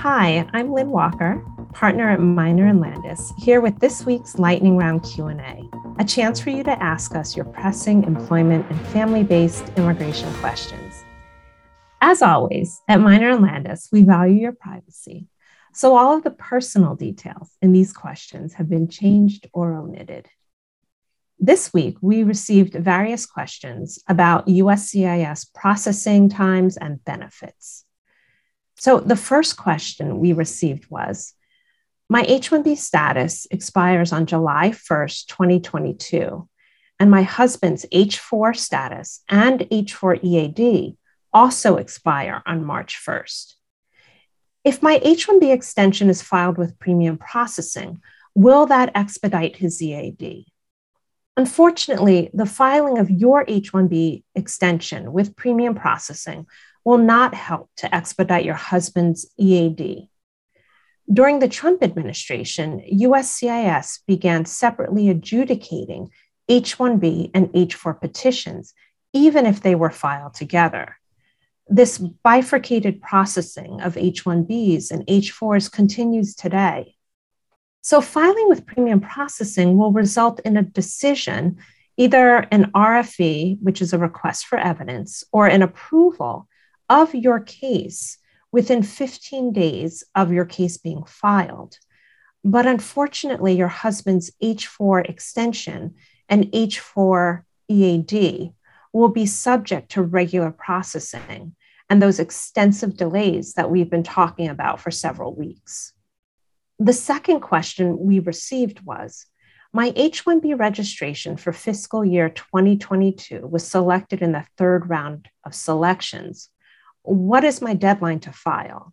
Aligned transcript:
Hi, 0.00 0.46
I'm 0.52 0.72
Lynn 0.72 0.90
Walker, 0.90 1.42
partner 1.72 2.10
at 2.10 2.20
Miner 2.20 2.66
and 2.66 2.80
Landis, 2.80 3.32
here 3.38 3.62
with 3.62 3.80
this 3.80 4.04
week's 4.04 4.38
Lightning 4.38 4.76
Round 4.76 5.02
Q&A, 5.02 5.68
a 5.98 6.04
chance 6.04 6.38
for 6.38 6.50
you 6.50 6.62
to 6.64 6.82
ask 6.82 7.14
us 7.16 7.34
your 7.34 7.46
pressing 7.46 8.04
employment 8.04 8.66
and 8.68 8.78
family-based 8.88 9.72
immigration 9.78 10.30
questions. 10.34 11.02
As 12.02 12.20
always, 12.20 12.82
at 12.86 13.00
Miner 13.00 13.30
and 13.30 13.42
Landis, 13.42 13.88
we 13.90 14.02
value 14.02 14.38
your 14.38 14.52
privacy, 14.52 15.28
so 15.72 15.96
all 15.96 16.14
of 16.14 16.24
the 16.24 16.30
personal 16.30 16.94
details 16.94 17.50
in 17.62 17.72
these 17.72 17.94
questions 17.94 18.52
have 18.52 18.68
been 18.68 18.88
changed 18.88 19.48
or 19.54 19.72
omitted. 19.72 20.28
This 21.40 21.72
week, 21.72 21.96
we 22.02 22.22
received 22.22 22.74
various 22.74 23.24
questions 23.24 23.98
about 24.06 24.46
USCIS 24.46 25.54
processing 25.54 26.28
times 26.28 26.76
and 26.76 27.02
benefits. 27.02 27.85
So 28.78 29.00
the 29.00 29.16
first 29.16 29.56
question 29.56 30.18
we 30.18 30.32
received 30.32 30.90
was 30.90 31.32
My 32.08 32.24
H 32.28 32.50
1B 32.50 32.76
status 32.76 33.46
expires 33.50 34.12
on 34.12 34.26
July 34.26 34.70
1st, 34.70 35.26
2022, 35.28 36.48
and 37.00 37.10
my 37.10 37.22
husband's 37.22 37.86
H4 37.92 38.54
status 38.54 39.22
and 39.28 39.60
H4 39.60 40.22
EAD 40.22 40.96
also 41.32 41.76
expire 41.76 42.42
on 42.46 42.64
March 42.64 43.00
1st. 43.04 43.54
If 44.62 44.82
my 44.82 45.00
H 45.02 45.26
1B 45.26 45.52
extension 45.52 46.10
is 46.10 46.22
filed 46.22 46.58
with 46.58 46.78
premium 46.78 47.16
processing, 47.16 48.00
will 48.34 48.66
that 48.66 48.92
expedite 48.94 49.56
his 49.56 49.80
EAD? 49.80 50.44
Unfortunately, 51.38 52.30
the 52.34 52.46
filing 52.46 52.98
of 52.98 53.10
your 53.10 53.44
H 53.48 53.72
1B 53.72 54.22
extension 54.34 55.12
with 55.12 55.36
premium 55.36 55.74
processing 55.74 56.46
will 56.86 56.98
not 56.98 57.34
help 57.34 57.68
to 57.76 57.92
expedite 57.92 58.44
your 58.44 58.54
husband's 58.54 59.26
EAD. 59.36 60.08
During 61.12 61.40
the 61.40 61.48
Trump 61.48 61.82
administration, 61.82 62.80
USCIS 62.80 64.06
began 64.06 64.44
separately 64.44 65.08
adjudicating 65.08 66.10
H 66.48 66.78
1B 66.78 67.32
and 67.34 67.50
H 67.54 67.74
4 67.74 67.94
petitions, 67.94 68.72
even 69.12 69.46
if 69.46 69.62
they 69.62 69.74
were 69.74 69.90
filed 69.90 70.34
together. 70.34 70.96
This 71.66 71.98
bifurcated 71.98 73.02
processing 73.02 73.80
of 73.80 73.96
H 73.96 74.24
1Bs 74.24 74.92
and 74.92 75.02
H 75.08 75.34
4s 75.34 75.68
continues 75.68 76.36
today. 76.36 76.94
So, 77.82 78.00
filing 78.00 78.48
with 78.48 78.64
premium 78.64 79.00
processing 79.00 79.76
will 79.76 79.90
result 79.90 80.38
in 80.44 80.56
a 80.56 80.62
decision, 80.62 81.56
either 81.96 82.46
an 82.52 82.70
RFE, 82.70 83.58
which 83.60 83.82
is 83.82 83.92
a 83.92 83.98
request 83.98 84.46
for 84.46 84.56
evidence, 84.56 85.24
or 85.32 85.48
an 85.48 85.62
approval 85.62 86.48
of 86.88 87.14
your 87.14 87.40
case 87.40 88.18
within 88.52 88.82
15 88.82 89.52
days 89.52 90.04
of 90.14 90.32
your 90.32 90.44
case 90.44 90.78
being 90.78 91.04
filed. 91.04 91.78
But 92.44 92.66
unfortunately, 92.66 93.56
your 93.56 93.68
husband's 93.68 94.30
H4 94.42 95.08
extension 95.08 95.94
and 96.28 96.44
H4 96.52 97.42
EAD 97.68 98.52
will 98.92 99.08
be 99.08 99.26
subject 99.26 99.90
to 99.92 100.02
regular 100.02 100.50
processing 100.50 101.54
and 101.90 102.00
those 102.00 102.18
extensive 102.18 102.96
delays 102.96 103.54
that 103.54 103.70
we've 103.70 103.90
been 103.90 104.02
talking 104.02 104.48
about 104.48 104.80
for 104.80 104.90
several 104.90 105.34
weeks. 105.34 105.92
The 106.78 106.92
second 106.92 107.40
question 107.40 107.98
we 107.98 108.18
received 108.20 108.84
was 108.84 109.26
My 109.72 109.92
H 109.96 110.24
1B 110.24 110.58
registration 110.58 111.36
for 111.36 111.52
fiscal 111.52 112.04
year 112.04 112.28
2022 112.28 113.46
was 113.46 113.66
selected 113.66 114.22
in 114.22 114.32
the 114.32 114.46
third 114.56 114.88
round 114.88 115.28
of 115.44 115.54
selections 115.54 116.50
what 117.06 117.44
is 117.44 117.62
my 117.62 117.74
deadline 117.74 118.20
to 118.20 118.32
file? 118.32 118.92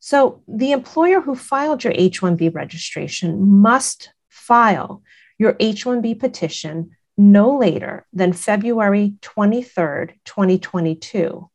So 0.00 0.42
the 0.46 0.72
employer 0.72 1.20
who 1.20 1.34
filed 1.34 1.84
your 1.84 1.92
H 1.96 2.20
1B 2.20 2.54
registration 2.54 3.48
must 3.48 4.10
file 4.28 5.02
your 5.38 5.56
H 5.58 5.84
1B 5.84 6.18
petition 6.18 6.90
no 7.16 7.56
later 7.56 8.06
than 8.12 8.32
February 8.32 9.14
23rd, 9.22 10.12
2022. 10.24 11.50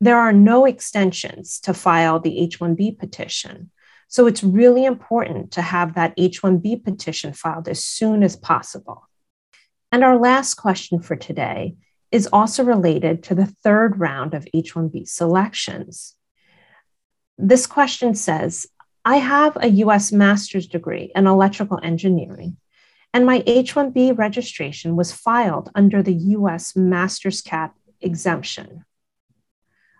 There 0.00 0.16
are 0.16 0.32
no 0.32 0.64
extensions 0.64 1.60
to 1.60 1.74
file 1.74 2.18
the 2.18 2.38
H 2.38 2.58
1B 2.58 2.98
petition. 2.98 3.70
So 4.08 4.26
it's 4.26 4.42
really 4.42 4.84
important 4.84 5.52
to 5.52 5.62
have 5.62 5.94
that 5.94 6.14
H 6.16 6.42
1B 6.42 6.84
petition 6.84 7.32
filed 7.32 7.68
as 7.68 7.84
soon 7.84 8.22
as 8.22 8.36
possible. 8.36 9.08
And 9.92 10.04
our 10.04 10.18
last 10.18 10.54
question 10.54 11.00
for 11.00 11.16
today 11.16 11.76
is 12.16 12.26
also 12.32 12.64
related 12.64 13.22
to 13.22 13.34
the 13.34 13.44
third 13.44 14.00
round 14.00 14.32
of 14.32 14.48
H 14.54 14.72
1B 14.72 15.06
selections. 15.06 16.16
This 17.36 17.66
question 17.66 18.14
says 18.14 18.66
I 19.04 19.16
have 19.16 19.58
a 19.60 19.68
US 19.84 20.12
master's 20.12 20.66
degree 20.66 21.12
in 21.14 21.26
electrical 21.26 21.78
engineering, 21.82 22.56
and 23.12 23.26
my 23.26 23.42
H 23.46 23.74
1B 23.74 24.16
registration 24.16 24.96
was 24.96 25.12
filed 25.12 25.70
under 25.74 26.02
the 26.02 26.14
US 26.38 26.74
master's 26.74 27.42
cap 27.42 27.76
exemption. 28.00 28.86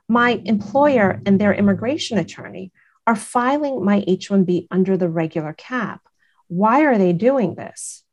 My 0.08 0.40
employer 0.46 1.20
and 1.26 1.38
their 1.38 1.52
immigration 1.52 2.16
attorney 2.16 2.72
are 3.06 3.14
filing 3.14 3.84
my 3.84 4.02
H 4.06 4.30
1B 4.30 4.68
under 4.70 4.96
the 4.96 5.10
regular 5.10 5.52
cap. 5.52 6.00
Why 6.48 6.86
are 6.86 6.96
they 6.96 7.12
doing 7.12 7.56
this? 7.56 8.05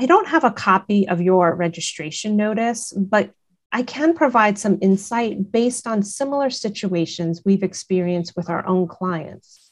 I 0.00 0.06
don't 0.06 0.28
have 0.28 0.44
a 0.44 0.50
copy 0.50 1.06
of 1.06 1.20
your 1.20 1.54
registration 1.54 2.34
notice, 2.34 2.90
but 2.96 3.32
I 3.70 3.82
can 3.82 4.14
provide 4.14 4.58
some 4.58 4.78
insight 4.80 5.52
based 5.52 5.86
on 5.86 6.02
similar 6.02 6.48
situations 6.48 7.42
we've 7.44 7.62
experienced 7.62 8.34
with 8.34 8.48
our 8.48 8.66
own 8.66 8.88
clients. 8.88 9.70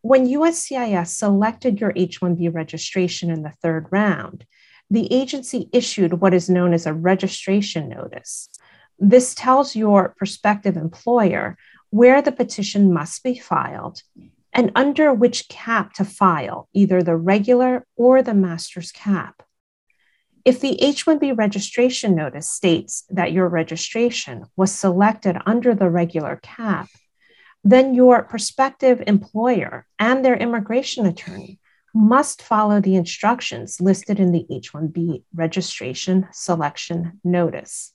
When 0.00 0.26
USCIS 0.26 1.08
selected 1.08 1.78
your 1.78 1.92
H 1.94 2.22
1B 2.22 2.54
registration 2.54 3.30
in 3.30 3.42
the 3.42 3.52
third 3.62 3.88
round, 3.90 4.46
the 4.88 5.12
agency 5.12 5.68
issued 5.74 6.22
what 6.22 6.32
is 6.32 6.48
known 6.48 6.72
as 6.72 6.86
a 6.86 6.94
registration 6.94 7.90
notice. 7.90 8.48
This 8.98 9.34
tells 9.34 9.76
your 9.76 10.14
prospective 10.16 10.78
employer 10.78 11.58
where 11.90 12.22
the 12.22 12.32
petition 12.32 12.94
must 12.94 13.22
be 13.22 13.38
filed 13.38 14.00
and 14.52 14.72
under 14.74 15.12
which 15.12 15.48
cap 15.48 15.92
to 15.94 16.04
file, 16.04 16.68
either 16.72 17.02
the 17.02 17.16
regular 17.16 17.86
or 17.96 18.22
the 18.22 18.34
master's 18.34 18.92
cap. 18.92 19.42
If 20.44 20.60
the 20.60 20.80
H 20.82 21.04
1B 21.04 21.36
registration 21.36 22.14
notice 22.14 22.48
states 22.48 23.04
that 23.10 23.32
your 23.32 23.48
registration 23.48 24.46
was 24.56 24.72
selected 24.72 25.36
under 25.44 25.74
the 25.74 25.90
regular 25.90 26.40
cap, 26.42 26.88
then 27.64 27.94
your 27.94 28.22
prospective 28.22 29.02
employer 29.06 29.86
and 29.98 30.24
their 30.24 30.36
immigration 30.36 31.04
attorney 31.04 31.58
must 31.94 32.40
follow 32.40 32.80
the 32.80 32.94
instructions 32.94 33.80
listed 33.80 34.20
in 34.20 34.32
the 34.32 34.46
H 34.50 34.72
1B 34.72 35.24
registration 35.34 36.28
selection 36.32 37.20
notice. 37.24 37.92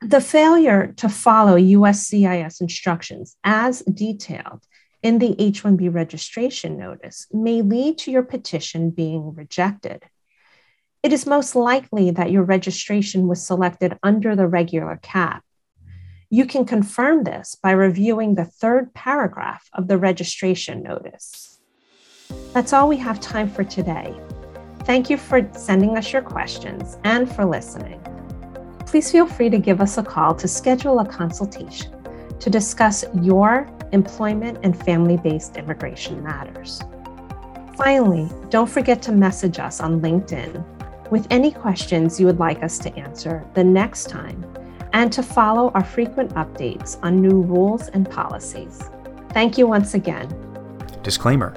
The 0.00 0.20
failure 0.20 0.92
to 0.98 1.08
follow 1.08 1.56
USCIS 1.56 2.60
instructions 2.60 3.36
as 3.42 3.80
detailed 3.82 4.62
in 5.04 5.18
the 5.18 5.36
H 5.38 5.62
1B 5.62 5.94
registration 5.94 6.78
notice 6.78 7.26
may 7.30 7.60
lead 7.60 7.98
to 7.98 8.10
your 8.10 8.22
petition 8.22 8.88
being 8.88 9.34
rejected. 9.34 10.02
It 11.02 11.12
is 11.12 11.26
most 11.26 11.54
likely 11.54 12.10
that 12.12 12.32
your 12.32 12.42
registration 12.42 13.28
was 13.28 13.46
selected 13.46 13.98
under 14.02 14.34
the 14.34 14.48
regular 14.48 14.98
cap. 15.02 15.44
You 16.30 16.46
can 16.46 16.64
confirm 16.64 17.24
this 17.24 17.54
by 17.62 17.72
reviewing 17.72 18.34
the 18.34 18.46
third 18.46 18.94
paragraph 18.94 19.68
of 19.74 19.88
the 19.88 19.98
registration 19.98 20.82
notice. 20.82 21.60
That's 22.54 22.72
all 22.72 22.88
we 22.88 22.96
have 22.96 23.20
time 23.20 23.50
for 23.50 23.62
today. 23.62 24.18
Thank 24.84 25.10
you 25.10 25.18
for 25.18 25.46
sending 25.54 25.98
us 25.98 26.14
your 26.14 26.22
questions 26.22 26.96
and 27.04 27.30
for 27.30 27.44
listening. 27.44 28.00
Please 28.86 29.12
feel 29.12 29.26
free 29.26 29.50
to 29.50 29.58
give 29.58 29.82
us 29.82 29.98
a 29.98 30.02
call 30.02 30.34
to 30.36 30.48
schedule 30.48 30.98
a 31.00 31.06
consultation 31.06 31.93
to 32.40 32.50
discuss 32.50 33.04
your 33.22 33.70
employment 33.92 34.58
and 34.62 34.76
family 34.84 35.16
based 35.16 35.56
immigration 35.56 36.22
matters. 36.22 36.82
Finally, 37.76 38.30
don't 38.50 38.70
forget 38.70 39.02
to 39.02 39.12
message 39.12 39.58
us 39.58 39.80
on 39.80 40.00
LinkedIn 40.00 40.64
with 41.10 41.26
any 41.30 41.50
questions 41.50 42.18
you 42.18 42.26
would 42.26 42.38
like 42.38 42.62
us 42.62 42.78
to 42.78 42.94
answer 42.96 43.44
the 43.54 43.64
next 43.64 44.08
time 44.08 44.44
and 44.92 45.12
to 45.12 45.22
follow 45.22 45.70
our 45.72 45.84
frequent 45.84 46.32
updates 46.34 46.98
on 47.02 47.20
new 47.20 47.42
rules 47.42 47.88
and 47.88 48.08
policies. 48.08 48.88
Thank 49.30 49.58
you 49.58 49.66
once 49.66 49.94
again. 49.94 50.28
Disclaimer 51.02 51.52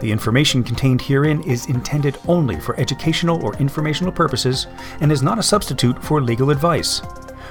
The 0.00 0.10
information 0.10 0.64
contained 0.64 1.02
herein 1.02 1.42
is 1.42 1.66
intended 1.66 2.16
only 2.26 2.58
for 2.58 2.78
educational 2.80 3.44
or 3.44 3.54
informational 3.56 4.10
purposes 4.10 4.66
and 5.00 5.12
is 5.12 5.22
not 5.22 5.38
a 5.38 5.42
substitute 5.42 6.02
for 6.02 6.22
legal 6.22 6.50
advice. 6.50 7.02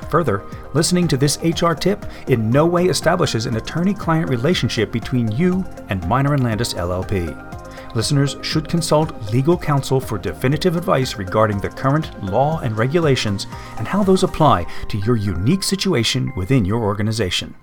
Further, 0.10 0.44
listening 0.74 1.08
to 1.10 1.18
this 1.18 1.38
HR 1.44 1.74
tip 1.74 2.06
in 2.28 2.50
no 2.50 2.66
way 2.66 2.86
establishes 2.86 3.46
an 3.46 3.58
attorney 3.58 3.94
client 3.94 4.30
relationship 4.30 4.92
between 4.92 5.32
you 5.32 5.66
and 5.90 6.06
Miner 6.08 6.34
and 6.34 6.44
Landis 6.44 6.74
LLP. 6.74 7.44
Listeners 7.96 8.36
should 8.42 8.70
consult 8.70 9.32
legal 9.32 9.58
counsel 9.58 10.00
for 10.00 10.18
definitive 10.18 10.76
advice 10.76 11.16
regarding 11.16 11.60
the 11.60 11.70
current 11.70 12.24
law 12.24 12.60
and 12.60 12.78
regulations 12.78 13.48
and 13.78 13.88
how 13.88 14.04
those 14.04 14.24
apply 14.24 14.66
to 14.90 14.98
your 15.00 15.16
unique 15.16 15.64
situation 15.64 16.32
within 16.36 16.64
your 16.64 16.82
organization. 16.82 17.56